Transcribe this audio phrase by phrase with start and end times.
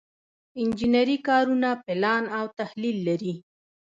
[0.61, 3.33] انجنري کارونه پلان او تحلیل لري.